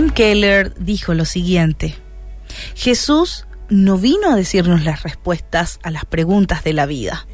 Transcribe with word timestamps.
Tim 0.00 0.08
Keller 0.08 0.72
dijo 0.78 1.12
lo 1.12 1.26
siguiente, 1.26 1.94
Jesús 2.74 3.44
no 3.68 3.98
vino 3.98 4.32
a 4.32 4.34
decirnos 4.34 4.82
las 4.82 5.02
respuestas 5.02 5.78
a 5.82 5.90
las 5.90 6.06
preguntas 6.06 6.64
de 6.64 6.72
la 6.72 6.86
vida, 6.86 7.26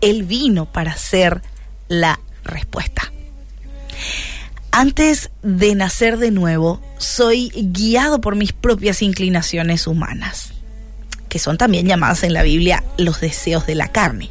Él 0.00 0.22
vino 0.22 0.72
para 0.72 0.96
ser 0.96 1.42
la 1.86 2.18
respuesta. 2.44 3.12
Antes 4.70 5.28
de 5.42 5.74
nacer 5.74 6.16
de 6.16 6.30
nuevo, 6.30 6.80
soy 6.96 7.50
guiado 7.54 8.22
por 8.22 8.36
mis 8.36 8.54
propias 8.54 9.02
inclinaciones 9.02 9.86
humanas, 9.86 10.54
que 11.28 11.38
son 11.38 11.58
también 11.58 11.86
llamadas 11.86 12.22
en 12.22 12.32
la 12.32 12.42
Biblia 12.42 12.84
los 12.96 13.20
deseos 13.20 13.66
de 13.66 13.74
la 13.74 13.88
carne. 13.88 14.30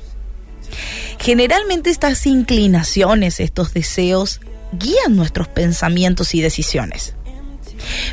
Generalmente 1.20 1.92
estas 1.92 2.26
inclinaciones, 2.26 3.40
estos 3.40 3.72
deseos, 3.76 4.42
guían 4.72 5.16
nuestros 5.16 5.48
pensamientos 5.48 6.34
y 6.34 6.42
decisiones. 6.42 7.14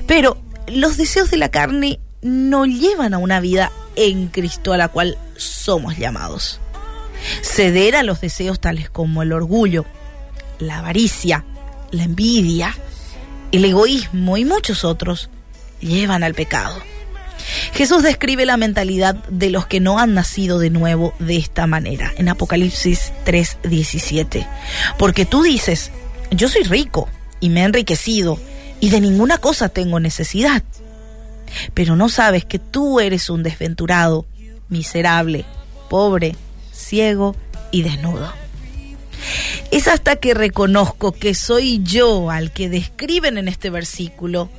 Pero 0.06 0.38
los 0.66 0.96
deseos 0.96 1.30
de 1.30 1.37
la 1.37 1.51
carne 1.51 2.01
no 2.23 2.64
llevan 2.64 3.14
a 3.14 3.19
una 3.19 3.41
vida 3.41 3.70
en 3.97 4.28
Cristo 4.28 4.73
a 4.73 4.77
la 4.77 4.88
cual 4.88 5.19
somos 5.37 5.97
llamados. 5.98 6.60
Ceder 7.42 7.97
a 7.97 8.02
los 8.02 8.20
deseos 8.20 8.60
tales 8.60 8.91
como 8.91 9.23
el 9.23 9.33
orgullo, 9.33 9.84
la 10.59 10.78
avaricia, 10.78 11.45
la 11.91 12.05
envidia, 12.05 12.74
el 13.52 13.64
egoísmo 13.64 14.37
y 14.37 14.45
muchos 14.45 14.84
otros 14.84 15.30
llevan 15.80 16.25
al 16.25 16.34
pecado. 16.34 16.83
Jesús 17.72 18.02
describe 18.02 18.47
la 18.47 18.56
mentalidad 18.56 19.14
de 19.28 19.50
los 19.50 19.66
que 19.66 19.80
no 19.80 19.98
han 19.98 20.14
nacido 20.14 20.59
de 20.59 20.70
nuevo 20.70 21.14
de 21.19 21.36
esta 21.36 21.66
manera 21.66 22.12
en 22.16 22.28
Apocalipsis 22.28 23.12
3:17. 23.25 24.47
Porque 24.98 25.27
tú 25.27 25.42
dices, 25.42 25.91
yo 26.30 26.48
soy 26.48 26.62
rico 26.62 27.09
y 27.41 27.50
me 27.50 27.61
he 27.61 27.64
enriquecido 27.64 28.38
y 28.85 28.91
de 28.91 29.01
ninguna 29.01 29.39
cosa 29.39 29.71
tengo 29.71 29.99
necesidad. 29.99 30.63
Pero 31.73 31.97
no 31.97 32.11
sabes 32.11 32.45
que 32.45 32.59
tú 32.59 33.01
eres 33.01 33.31
un 33.31 33.43
desventurado, 33.43 34.27
miserable, 34.69 35.47
pobre, 35.89 36.37
ciego 36.71 37.35
y 37.71 37.81
desnudo. 37.81 38.31
Es 39.71 39.89
hasta 39.89 40.17
que 40.17 40.35
reconozco 40.35 41.12
que 41.12 41.33
soy 41.35 41.83
yo 41.83 42.29
al 42.31 42.53
que 42.53 42.69
describen 42.69 43.39
en 43.39 43.49
este 43.49 43.71
versículo, 43.71 44.51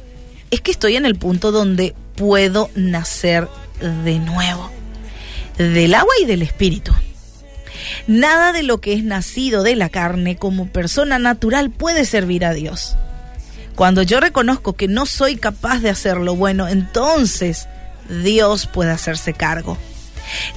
es 0.49 0.59
que 0.59 0.71
estoy 0.71 0.95
en 0.95 1.05
el 1.05 1.17
punto 1.17 1.51
donde 1.51 1.93
puedo 2.15 2.71
nacer 2.73 3.47
de 3.79 4.17
nuevo, 4.17 4.71
del 5.59 5.93
agua 5.93 6.15
y 6.19 6.25
del 6.25 6.41
espíritu. 6.41 6.91
Nada 8.07 8.53
de 8.53 8.63
lo 8.63 8.81
que 8.81 8.93
es 8.93 9.03
nacido 9.03 9.61
de 9.61 9.75
la 9.75 9.89
carne 9.89 10.35
como 10.35 10.67
persona 10.67 11.19
natural 11.19 11.69
puede 11.69 12.05
servir 12.05 12.43
a 12.43 12.53
Dios. 12.55 12.97
Cuando 13.75 14.01
yo 14.03 14.21
reconozco 14.21 14.73
que 14.73 14.87
no 14.87 15.05
soy 15.05 15.35
capaz 15.35 15.79
de 15.79 15.89
hacer 15.89 16.17
lo 16.17 16.35
bueno, 16.35 16.67
entonces 16.67 17.67
Dios 18.23 18.67
puede 18.67 18.91
hacerse 18.91 19.33
cargo. 19.33 19.77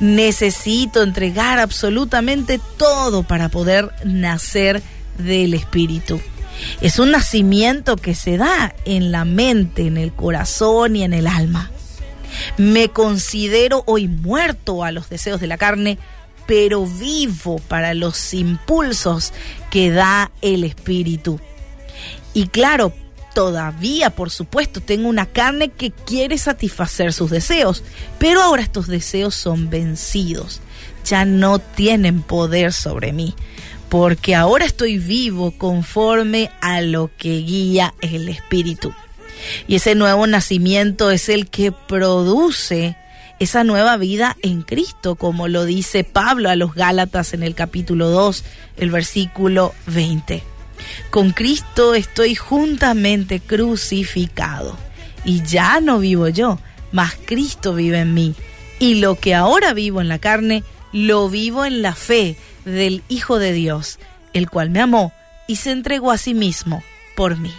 Necesito 0.01 1.03
entregar 1.03 1.59
absolutamente 1.59 2.61
todo 2.77 3.25
para 3.25 3.49
poder 3.49 3.93
nacer 4.05 4.83
del 5.19 5.55
Espíritu. 5.55 6.21
Es 6.81 6.99
un 6.99 7.11
nacimiento 7.11 7.97
que 7.97 8.15
se 8.15 8.37
da 8.37 8.75
en 8.85 9.11
la 9.13 9.25
mente, 9.25 9.87
en 9.87 9.97
el 9.97 10.13
corazón 10.13 10.97
y 10.97 11.03
en 11.03 11.13
el 11.13 11.27
alma. 11.27 11.71
Me 12.57 12.89
considero 12.89 13.83
hoy 13.87 14.07
muerto 14.07 14.85
a 14.85 14.93
los 14.93 15.09
deseos 15.09 15.41
de 15.41 15.47
la 15.47 15.59
carne, 15.59 15.99
pero 16.47 16.87
vivo 16.87 17.59
para 17.69 17.95
los 17.95 18.33
impulsos 18.33 19.33
que 19.71 19.91
da 19.91 20.31
el 20.41 20.65
Espíritu. 20.65 21.41
Y 22.33 22.49
claro, 22.49 22.93
todavía, 23.39 24.11
por 24.11 24.31
supuesto, 24.31 24.81
tengo 24.81 25.09
una 25.09 25.25
carne 25.25 25.69
que 25.69 25.93
quiere 25.93 26.39
satisfacer 26.39 27.13
sus 27.13 27.31
deseos, 27.31 27.85
pero 28.19 28.43
ahora 28.43 28.63
estos 28.63 28.89
deseos 28.89 29.37
son 29.37 29.71
vencidos, 29.71 30.61
ya 31.05 31.25
no 31.25 31.61
tienen 31.61 32.23
poder 32.23 32.73
sobre 32.73 33.13
mí, 33.13 33.37
porque 33.89 34.35
ahora 34.35 34.65
estoy 34.65 34.99
vivo 34.99 35.53
conforme 35.53 36.51
a 36.61 36.81
lo 36.81 37.13
que 37.17 37.39
guía 37.39 37.95
el 38.01 38.29
Espíritu. 38.29 38.93
Y 39.69 39.77
ese 39.77 39.95
nuevo 39.95 40.27
nacimiento 40.27 41.13
es 41.13 41.29
el 41.29 41.49
que 41.49 41.71
produce 41.71 42.97
esa 43.39 43.63
nueva 43.63 43.97
vida 43.99 44.37
en 44.43 44.63
Cristo, 44.63 45.15
como 45.15 45.47
lo 45.47 45.65
dice 45.65 46.03
Pablo 46.03 46.51
a 46.51 46.57
los 46.57 46.75
Gálatas 46.75 47.35
en 47.35 47.45
el 47.45 47.55
capítulo 47.55 48.11
2, 48.11 48.43
el 48.79 48.91
versículo 48.91 49.77
20. 49.87 50.58
Con 51.11 51.33
Cristo 51.33 51.95
estoy 51.95 52.35
juntamente 52.35 53.41
crucificado. 53.41 54.77
Y 55.25 55.43
ya 55.43 55.81
no 55.81 55.99
vivo 55.99 56.29
yo, 56.29 56.59
mas 56.93 57.15
Cristo 57.25 57.75
vive 57.75 58.01
en 58.01 58.15
mí. 58.15 58.35
Y 58.79 58.95
lo 58.95 59.17
que 59.17 59.35
ahora 59.35 59.75
vivo 59.75 60.01
en 60.01 60.09
la 60.09 60.19
carne, 60.19 60.63
lo 60.93 61.29
vivo 61.29 61.65
en 61.65 61.83
la 61.83 61.95
fe 61.95 62.37
del 62.65 63.03
Hijo 63.09 63.39
de 63.39 63.53
Dios, 63.53 63.99
el 64.33 64.49
cual 64.49 64.71
me 64.71 64.81
amó 64.81 65.13
y 65.47 65.57
se 65.57 65.73
entregó 65.73 66.13
a 66.13 66.19
sí 66.19 66.35
mismo 66.35 66.83
por 67.17 67.37
mí. 67.37 67.53